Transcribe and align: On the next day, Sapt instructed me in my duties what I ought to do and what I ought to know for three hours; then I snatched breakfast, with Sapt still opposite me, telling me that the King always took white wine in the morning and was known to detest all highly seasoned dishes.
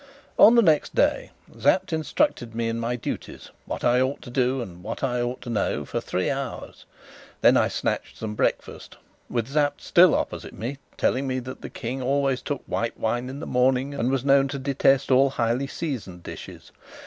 On 0.39 0.55
the 0.55 0.63
next 0.63 0.95
day, 0.95 1.29
Sapt 1.59 1.93
instructed 1.93 2.55
me 2.55 2.67
in 2.69 2.79
my 2.79 2.95
duties 2.95 3.51
what 3.67 3.83
I 3.83 4.01
ought 4.01 4.23
to 4.23 4.31
do 4.31 4.59
and 4.59 4.81
what 4.81 5.03
I 5.03 5.21
ought 5.21 5.41
to 5.41 5.49
know 5.51 5.85
for 5.85 6.01
three 6.01 6.31
hours; 6.31 6.85
then 7.41 7.55
I 7.55 7.67
snatched 7.67 8.19
breakfast, 8.35 8.97
with 9.29 9.49
Sapt 9.49 9.79
still 9.83 10.15
opposite 10.15 10.53
me, 10.55 10.79
telling 10.97 11.27
me 11.27 11.37
that 11.41 11.61
the 11.61 11.69
King 11.69 12.01
always 12.01 12.41
took 12.41 12.63
white 12.65 12.99
wine 12.99 13.29
in 13.29 13.41
the 13.41 13.45
morning 13.45 13.93
and 13.93 14.09
was 14.09 14.25
known 14.25 14.47
to 14.47 14.57
detest 14.57 15.11
all 15.11 15.29
highly 15.29 15.67
seasoned 15.67 16.23
dishes. 16.23 16.71